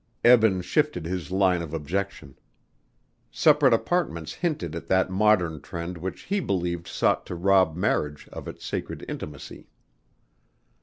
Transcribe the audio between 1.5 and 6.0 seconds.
of objection. Separate apartments hinted at that modern trend